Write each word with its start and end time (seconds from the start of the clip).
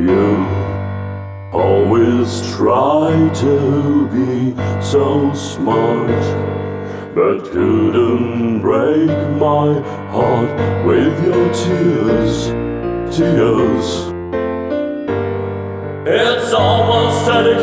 You 0.00 0.46
always 1.52 2.40
try 2.56 3.10
to 3.34 4.08
be 4.08 4.54
so 4.80 5.30
smart, 5.34 6.08
but 7.14 7.44
couldn't 7.44 8.62
break 8.62 9.10
my 9.36 9.78
heart 10.08 10.86
with 10.86 11.14
your 11.26 11.52
tears, 11.52 12.46
tears. 13.14 14.10
It's 16.08 16.54
almost 16.54 17.28
an 17.28 17.59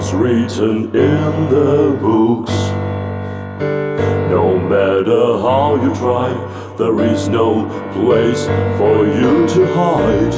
was 0.00 0.14
written 0.14 0.84
in 0.96 1.50
the 1.50 1.94
books. 2.00 2.54
No 4.30 4.58
matter 4.58 5.24
how 5.46 5.74
you 5.74 5.94
try, 5.94 6.30
there 6.78 7.02
is 7.02 7.28
no 7.28 7.68
place 7.92 8.46
for 8.78 9.04
you 9.04 9.46
to 9.46 9.66
hide, 9.74 10.34